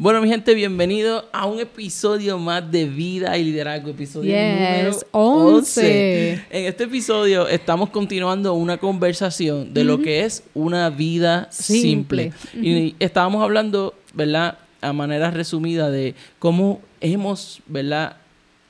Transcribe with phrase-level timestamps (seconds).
[0.00, 6.32] Bueno, mi gente, bienvenido a un episodio más de Vida y Liderazgo, episodio número 11.
[6.48, 12.32] En este episodio estamos continuando una conversación de lo que es una vida simple.
[12.54, 14.56] Y estábamos hablando, ¿verdad?
[14.80, 18.16] A manera resumida de cómo hemos, ¿verdad?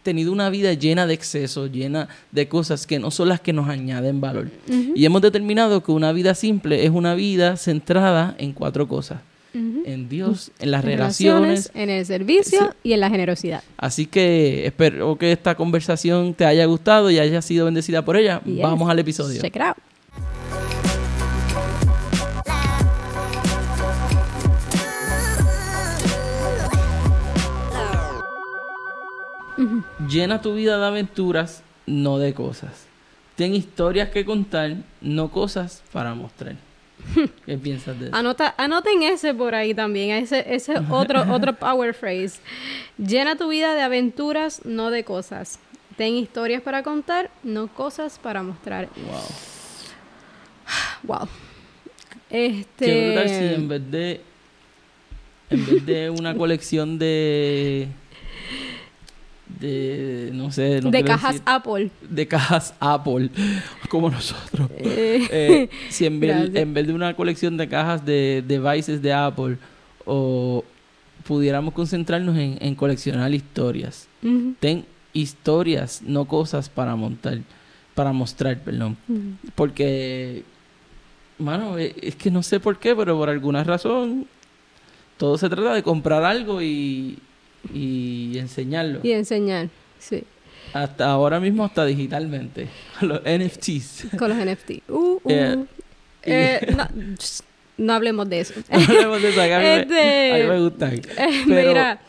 [0.02, 3.68] tenido una vida llena de excesos, llena de cosas que no son las que nos
[3.68, 4.50] añaden valor.
[4.96, 9.20] Y hemos determinado que una vida simple es una vida centrada en cuatro cosas
[9.52, 13.62] en Dios, en las relaciones, en el servicio y en la generosidad.
[13.76, 18.40] Así que espero que esta conversación te haya gustado y haya sido bendecida por ella.
[18.44, 19.40] Vamos al episodio.
[19.40, 19.76] Check it out.
[30.08, 32.86] Llena tu vida de aventuras, no de cosas.
[33.36, 36.56] Ten historias que contar, no cosas para mostrar.
[37.46, 38.16] ¿Qué piensas de eso?
[38.16, 42.40] Anota, anoten ese por ahí también, ese, ese otro, otro power phrase.
[42.98, 45.58] Llena tu vida de aventuras, no de cosas.
[45.96, 48.88] Ten historias para contar, no cosas para mostrar.
[51.02, 51.18] Wow.
[51.18, 51.28] Wow.
[52.30, 52.86] Este...
[52.86, 54.20] Qué si en vez de
[55.50, 57.88] en vez de una colección de
[59.60, 61.90] de, no sé, de cajas Apple.
[62.08, 63.30] De cajas Apple,
[63.88, 64.70] como nosotros.
[64.76, 69.12] Eh, eh, si en vez, en vez, de una colección de cajas de devices de
[69.12, 69.58] Apple,
[70.06, 70.64] o
[71.24, 74.08] pudiéramos concentrarnos en, coleccionar historias.
[74.58, 77.38] Ten historias, no cosas para montar,
[77.94, 78.96] para mostrar, perdón.
[79.54, 80.42] Porque,
[81.38, 84.26] mano, eh, es que no sé por qué, pero por alguna razón,
[85.18, 87.18] todo se trata de comprar algo y
[87.72, 89.00] y enseñarlo.
[89.02, 90.24] Y enseñar, sí.
[90.72, 92.68] Hasta ahora mismo, hasta digitalmente.
[93.00, 94.16] Los NFTs.
[94.18, 94.82] Con los NFTs.
[94.88, 95.30] Uh, uh.
[95.30, 95.66] Eh,
[96.22, 96.76] eh,
[97.78, 98.54] no, hablemos de eso.
[98.70, 99.40] no hablemos de eso.
[99.40, 100.90] A mí, me, este, me gusta.
[100.92, 102.00] Eh, mira,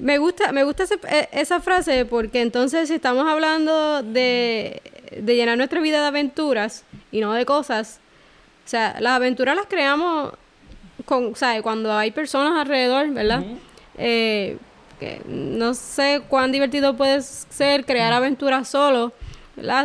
[0.00, 0.84] me gusta, me gusta
[1.32, 4.82] esa frase porque entonces si estamos hablando de,
[5.16, 8.00] de llenar nuestra vida de aventuras y no de cosas,
[8.66, 10.34] o sea, las aventuras las creamos
[11.04, 11.62] con, ¿sabes?
[11.62, 13.42] Cuando hay personas alrededor, ¿verdad?
[13.98, 14.56] Eh,
[14.98, 19.12] que no sé cuán divertido puede ser crear aventuras solo,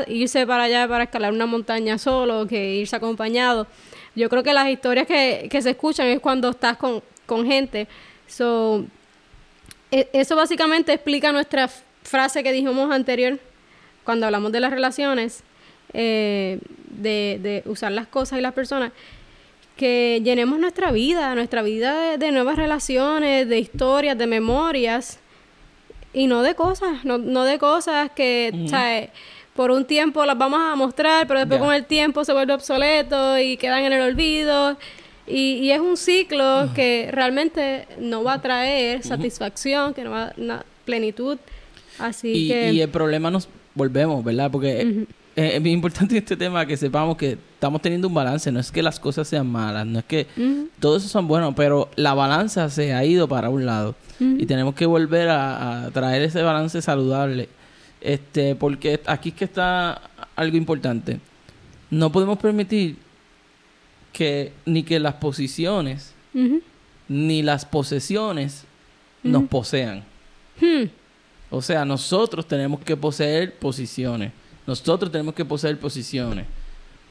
[0.07, 3.65] irse para allá para escalar una montaña solo, que irse acompañado.
[4.13, 7.01] Yo creo que las historias que, se escuchan es cuando estás con,
[7.45, 7.87] gente.
[8.27, 8.85] So,
[9.89, 11.69] e, eso básicamente explica nuestra
[12.03, 13.39] frase que dijimos anterior,
[14.03, 15.43] cuando hablamos de las relaciones,
[15.93, 18.91] eh, de, de usar las cosas y las personas
[19.75, 25.19] que llenemos nuestra vida, nuestra vida de, nuevas relaciones, de historias, de memorias,
[26.13, 29.09] y no de cosas, no, no de cosas que, ¿sabes?
[29.53, 33.37] Por un tiempo las vamos a mostrar, pero después con el tiempo se vuelve obsoleto
[33.37, 34.77] y quedan en el olvido.
[35.27, 40.63] Y, es un ciclo que realmente no va a traer satisfacción, que no va a
[40.85, 41.37] plenitud.
[41.97, 42.71] Así que...
[42.71, 44.51] Y el problema nos volvemos, ¿verdad?
[44.51, 48.51] Porque es bien importante este tema que sepamos que estamos teniendo un balance.
[48.51, 50.27] No es que las cosas sean malas, no es que
[50.79, 53.95] todo eso son buenos, pero la balanza se ha ido para un lado.
[54.19, 57.49] Y tenemos que volver a, traer ese balance saludable.
[58.01, 59.99] Este, porque aquí es que está
[60.35, 61.19] algo importante.
[61.89, 62.97] No podemos permitir
[64.13, 66.13] que ni que las posiciones
[67.07, 68.65] ni las posesiones
[69.23, 70.03] nos posean.
[70.61, 70.85] Hmm.
[71.49, 74.31] O sea, nosotros tenemos que poseer posiciones.
[74.67, 76.45] Nosotros tenemos que poseer posiciones.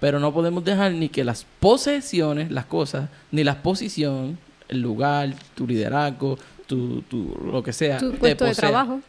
[0.05, 4.37] Pero no podemos dejar ni que las posesiones, las cosas, ni la posición,
[4.69, 9.01] el lugar, tu liderazgo, tu, tu lo que sea, tu puesto de trabajo.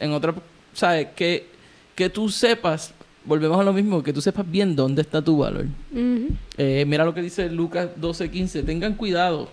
[0.00, 0.34] En otra,
[0.74, 1.06] ¿sabes?
[1.14, 1.46] Que,
[1.94, 2.92] que tú sepas,
[3.24, 5.66] volvemos a lo mismo, que tú sepas bien dónde está tu valor.
[6.58, 9.50] Eh, mira lo que dice Lucas 12:15, tengan cuidado,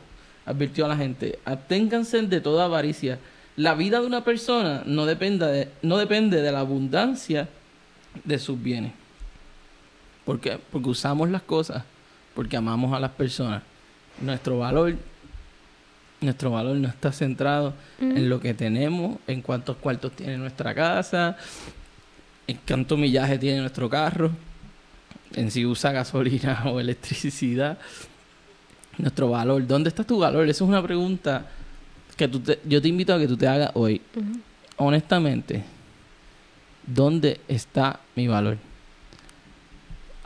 [0.48, 3.20] advirtió a la gente, aténganse de toda avaricia.
[3.56, 7.48] La vida de una persona no depende de, no depende de la abundancia
[8.24, 8.94] de sus bienes.
[10.28, 10.60] ¿Por qué?
[10.72, 11.86] Porque usamos las cosas,
[12.36, 13.64] porque amamos a las personas.
[14.20, 14.94] Nuestro valor,
[16.20, 21.38] nuestro valor no está centrado en lo que tenemos, en cuántos cuartos tiene nuestra casa,
[22.46, 24.32] en cuánto millaje tiene nuestro carro,
[25.34, 27.78] en si usa gasolina o electricidad.
[28.98, 30.44] Nuestro valor, ¿dónde está tu valor?
[30.50, 31.48] Esa es una pregunta
[32.18, 34.02] que tú yo te invito a que tú te hagas hoy.
[34.76, 35.64] Honestamente,
[36.88, 38.58] ¿Dónde está mi valor?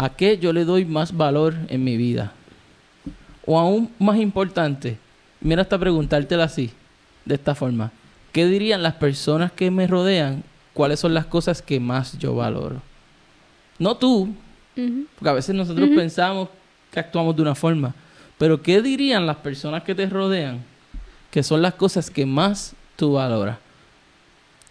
[0.01, 2.31] ¿A qué yo le doy más valor en mi vida?
[3.45, 4.98] O aún más importante,
[5.39, 6.71] mira hasta preguntártela así,
[7.24, 7.92] de esta forma.
[8.31, 10.44] ¿Qué dirían las personas que me rodean?
[10.74, 12.81] ¿Cuáles son las cosas que más yo valoro?
[13.77, 14.33] No tú,
[14.74, 16.50] porque a veces nosotros pensamos
[16.92, 17.94] que actuamos de una forma,
[18.39, 20.63] pero ¿qué dirían las personas que te rodean
[21.30, 23.59] que son las cosas que más tú valoras.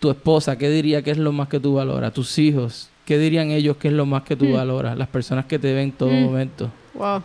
[0.01, 2.13] Tu esposa, ¿qué diría que es lo más que tú valoras?
[2.13, 4.53] Tus hijos, ¿qué dirían ellos que es lo más que tú hmm.
[4.53, 4.97] valoras?
[4.97, 6.23] Las personas que te ven en todo hmm.
[6.23, 6.71] momento.
[6.95, 7.21] Wow.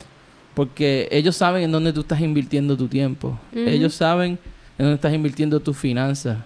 [0.55, 3.37] Porque ellos saben en dónde tú estás invirtiendo tu tiempo.
[3.53, 4.39] Ellos saben en
[4.79, 6.39] dónde estás invirtiendo tus finanzas,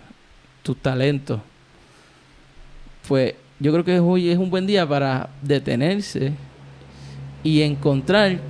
[0.62, 1.40] tus talentos.
[3.08, 6.34] Pues yo creo que hoy es un buen día para detenerse
[7.42, 8.42] y encontrar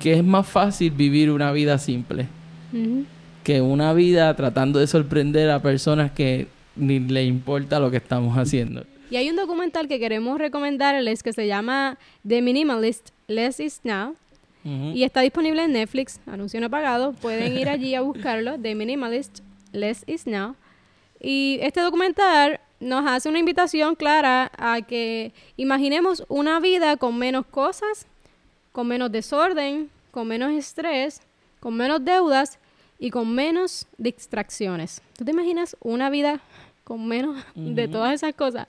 [0.00, 2.26] que es más fácil vivir una vida simple
[3.44, 8.36] que una vida tratando de sorprender a personas que ni le importa lo que estamos
[8.36, 8.84] haciendo.
[9.10, 14.14] Y hay un documental que queremos recomendarles que se llama The Minimalist Less Is Now.
[14.62, 17.12] Y está disponible en Netflix, anuncio no pagado.
[17.14, 19.40] Pueden ir allí a buscarlo, The Minimalist
[19.72, 20.54] Less Is Now.
[21.18, 27.46] Y este documental nos hace una invitación clara a que imaginemos una vida con menos
[27.46, 28.06] cosas,
[28.72, 31.20] con menos desorden, con menos estrés,
[31.58, 32.58] con menos deudas
[32.98, 35.02] y con menos distracciones.
[35.16, 36.40] ¿Tú te imaginas una vida
[36.90, 38.66] con menos de todas esas cosas?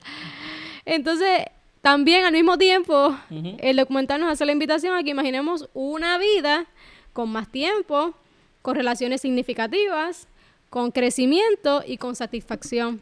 [0.85, 1.39] Entonces,
[1.81, 6.67] también al mismo tiempo, el documental nos hace la invitación a que imaginemos una vida
[7.13, 8.13] con más tiempo,
[8.61, 10.27] con relaciones significativas,
[10.69, 13.01] con crecimiento y con satisfacción.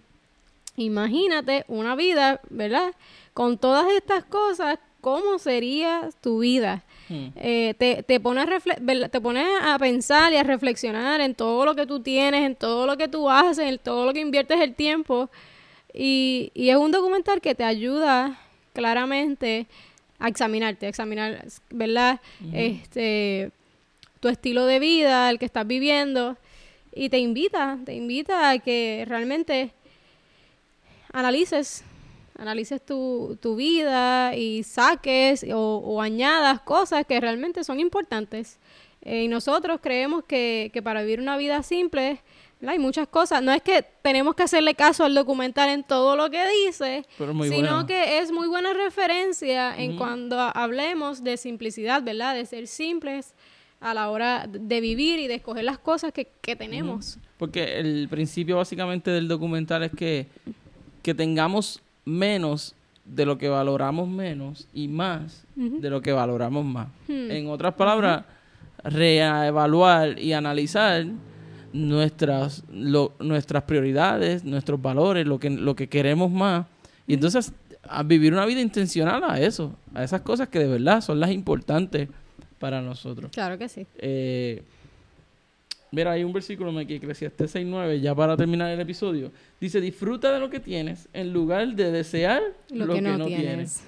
[0.78, 2.94] Imagínate una vida, ¿verdad?
[3.34, 6.86] Con todas estas cosas, ¿cómo sería tu vida?
[7.10, 7.28] Hmm.
[7.36, 11.76] Eh, te, te, pone a te pone a pensar y a reflexionar en todo lo
[11.76, 14.76] que tú tienes, en todo lo que tú haces, en todo lo que inviertes el
[14.76, 15.30] tiempo.
[15.94, 18.40] Y, y es un documental que te ayuda
[18.74, 19.66] claramente
[20.20, 22.20] a examinarte, a examinar, ¿verdad?
[22.54, 23.52] Este,
[24.20, 26.38] tu estilo de vida, el que estás viviendo.
[26.94, 29.72] Y te invita, te invita a que realmente
[31.14, 31.84] analices
[32.40, 38.60] analices tu, tu vida y saques o, añadas cosas que realmente son importantes.
[39.02, 42.22] Eh, y nosotros creemos que, que, para vivir una vida simple
[42.68, 43.42] hay muchas cosas.
[43.42, 47.86] No es que tenemos que hacerle caso al documental en todo lo que dice, sino
[47.86, 52.36] que es muy buena referencia en cuando hablemos de simplicidad, ¿verdad?
[52.36, 53.34] De ser simples
[53.80, 57.18] a la hora de vivir y de escoger las cosas que, que tenemos.
[57.38, 60.28] Porque el principio básicamente del documental es que,
[61.02, 62.76] que tengamos menos
[63.06, 66.88] de lo que valoramos menos y más de lo que valoramos más.
[67.08, 67.32] Hmm.
[67.32, 68.24] En otras palabras,
[68.84, 71.06] reevaluar y analizar
[71.74, 76.66] nuestras, nuestras prioridades, nuestros valores, lo que, lo que queremos más.
[77.08, 77.52] Y entonces
[77.84, 81.32] a vivir una vida intencional a eso, a esas cosas que de verdad son las
[81.32, 82.10] importantes
[82.60, 83.32] para nosotros.
[83.32, 83.88] Claro que sí.
[83.98, 84.64] Eh,
[85.92, 90.40] Mira, hay un versículo que Eclesiastes 6.9, ya para terminar el episodio, dice, disfruta de
[90.40, 93.84] lo que tienes en lugar de desear lo, que, no, tienes.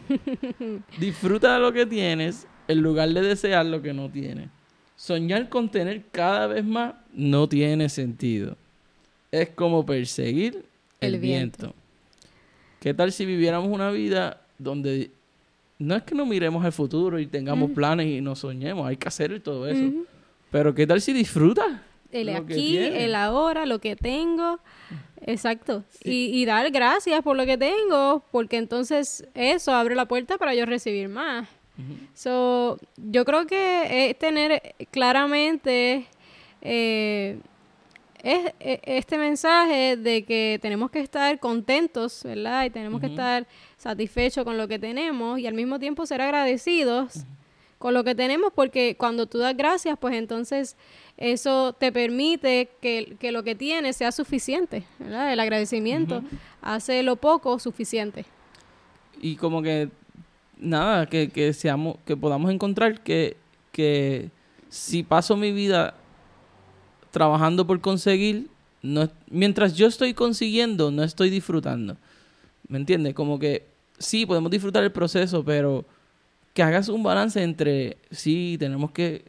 [1.00, 4.50] disfruta de lo que tienes en lugar de desear lo que no tienes.
[4.96, 8.58] Soñar con tener cada vez más no tiene sentido.
[9.32, 10.66] Es como perseguir
[11.00, 11.74] el, viento.
[12.80, 15.12] ¿Qué tal si viviéramos una vida donde
[15.82, 19.08] no es que no miremos al futuro y tengamos planes y no soñemos, hay que
[19.08, 20.06] hacer todo eso.
[20.52, 21.82] Pero ¿qué tal si disfrutas?
[22.12, 24.60] El aquí, el ahora, lo que tengo.
[25.22, 25.84] Exacto.
[26.04, 30.66] Y, dar gracias por lo que tengo, porque entonces eso abre la puerta para yo
[30.66, 31.48] recibir más.
[32.14, 36.06] So, yo creo que es tener claramente
[36.62, 37.40] eh,
[38.22, 42.66] es, e, este mensaje de que tenemos que estar contentos, ¿verdad?
[42.66, 47.26] Y tenemos que estar satisfechos con lo que tenemos y al mismo tiempo ser agradecidos
[47.82, 50.78] con lo que tenemos, porque cuando tú das gracias, pues entonces
[51.18, 55.34] eso te permite que, lo que tienes sea suficiente, ¿verdad?
[55.34, 56.24] El agradecimiento
[56.62, 58.26] hace lo poco suficiente.
[59.20, 59.90] Y como que,
[60.60, 63.36] nada, que, seamos, que podamos encontrar que,
[63.72, 64.30] que
[64.70, 65.96] si paso mi vida
[67.10, 68.48] trabajando por conseguir,
[68.84, 71.98] no, mientras yo estoy consiguiendo, no estoy disfrutando.
[72.68, 73.16] ¿Me entiendes?
[73.16, 73.66] Como que
[73.98, 75.84] sí, podemos disfrutar el proceso, pero
[76.54, 79.24] que hagas un balance entre, sí, tenemos que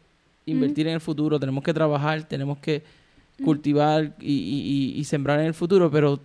[0.46, 2.82] invertir en el futuro, tenemos que trabajar, tenemos que
[3.44, 6.20] cultivar y, sembrar en el futuro, pero,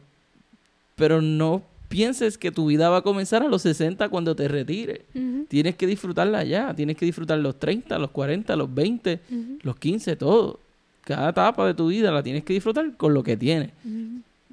[0.95, 5.01] pero no pienses que tu vida va a comenzar a los 60 cuando te retires.
[5.47, 9.19] Tienes que disfrutarla ya, tienes que disfrutar los 30, los 40, los 20,
[9.61, 10.59] los 15, todo.
[11.03, 13.71] Cada etapa de tu vida la tienes que disfrutar con lo que tienes.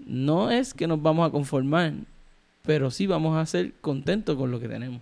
[0.07, 1.95] No es que nos vamos a conformar,
[2.63, 5.01] pero sí vamos a ser contentos con lo que tenemos.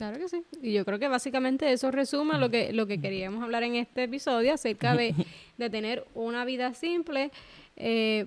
[0.00, 0.42] Claro que sí.
[0.62, 4.04] Y yo creo que básicamente eso resume lo que, lo que queríamos hablar en este
[4.04, 5.14] episodio acerca de,
[5.70, 7.30] tener una vida simple.
[7.76, 8.24] Eh,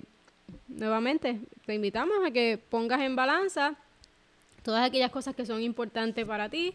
[0.68, 3.74] nuevamente, te invitamos a que pongas en balanza
[4.62, 6.74] todas aquellas cosas que son importantes para ti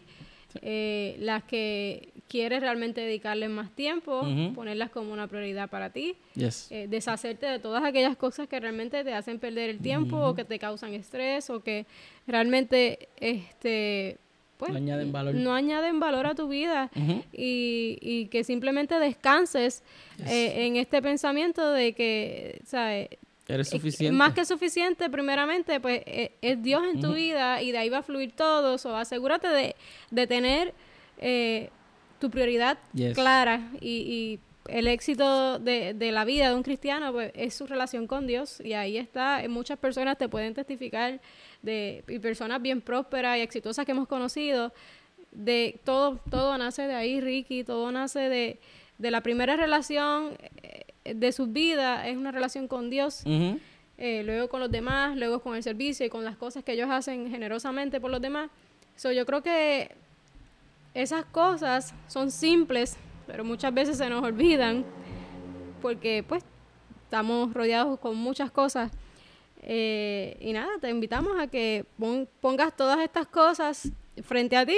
[0.60, 6.86] eh, las que quieres realmente dedicarles más tiempo, ponerlas como una prioridad para ti, eh,
[6.90, 10.58] deshacerte de todas aquellas cosas que realmente te hacen perder el tiempo o que te
[10.58, 11.86] causan estrés o que
[12.26, 14.18] realmente este
[14.60, 15.34] pues, no añaden valor.
[15.34, 16.90] No añaden valor a tu vida
[17.32, 19.82] y, y, que simplemente descanses
[20.26, 23.08] eh, en este pensamiento de que, ¿sabes?
[23.48, 24.16] Eres suficiente.
[24.16, 27.98] Más que suficiente, primeramente, pues e, es, Dios en tu vida y de ahí va
[27.98, 28.76] a fluir todo.
[28.76, 29.74] O asegúrate de,
[30.10, 30.74] de tener
[31.18, 31.70] eh,
[32.20, 32.78] tu prioridad
[33.14, 34.38] clara y,
[34.70, 38.60] el éxito de, de, la vida de un cristiano pues, es su relación con Dios
[38.60, 39.42] y ahí está.
[39.48, 41.20] Muchas personas te pueden testificar
[41.62, 44.72] de y personas bien prósperas y exitosas que hemos conocido.
[45.32, 48.58] De todo, todo nace de ahí, Ricky, todo nace de,
[48.98, 54.48] de la primera relación eh, de su vida es una relación con Dios, eh, luego
[54.48, 58.00] con los demás, luego con el servicio y con las cosas que ellos hacen generosamente
[58.00, 58.50] por los demás.
[58.96, 59.90] So, yo creo que
[60.94, 62.96] esas cosas son simples,
[63.30, 64.84] pero muchas veces se nos olvidan
[65.80, 66.42] porque pues
[67.04, 68.90] estamos rodeados con muchas cosas.
[69.62, 71.84] Eh, y nada, te invitamos a que
[72.40, 73.90] pongas todas estas cosas
[74.24, 74.76] frente a ti.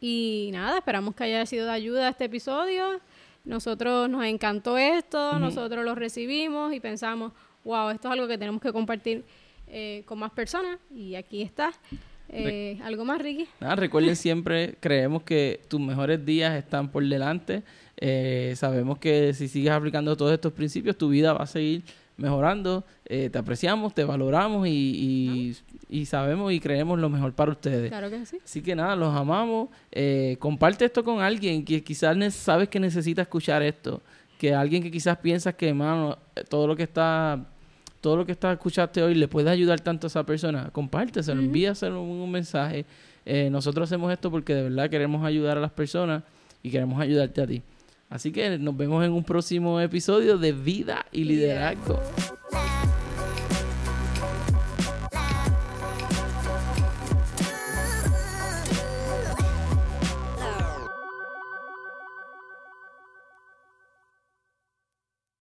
[0.00, 3.00] Y nada, esperamos que haya sido de ayuda este episodio.
[3.44, 7.32] Nosotros nos encantó esto, nosotros lo recibimos y pensamos,
[7.64, 9.24] wow, esto es algo que tenemos que compartir
[9.68, 11.72] eh, con más personas y aquí está.
[12.32, 13.46] Eh, ¿Algo más, Ricky?
[13.60, 17.62] Nada, recuerden siempre, creemos que tus mejores días están por delante.
[17.98, 21.84] Eh, sabemos que si sigues aplicando todos estos principios, tu vida va a seguir
[22.16, 22.84] mejorando.
[23.04, 25.54] Eh, te apreciamos, te valoramos y,
[25.88, 27.90] y, sabemos y creemos lo mejor para ustedes.
[27.90, 28.38] Claro que sí.
[28.42, 29.68] Así que nada, los amamos.
[29.90, 34.02] Eh, comparte esto con alguien que quizás sabes que necesita escuchar esto.
[34.38, 37.51] Que alguien que quizás piensas que, hermano, todo lo que está
[38.02, 41.44] todo lo que está escuchaste hoy le puede ayudar tanto a esa persona, compárteselo, uh
[41.44, 42.84] envíaselo un, mensaje.
[43.24, 46.24] Eh, nosotros hacemos esto porque de verdad queremos ayudar a las personas
[46.62, 47.62] y queremos ayudarte a ti.
[48.10, 52.00] Así que nos vemos en un próximo episodio de Vida y Liderazgo.